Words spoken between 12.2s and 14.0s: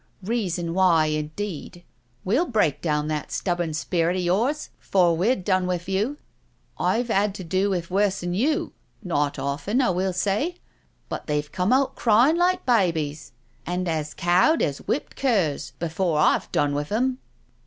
like babies, and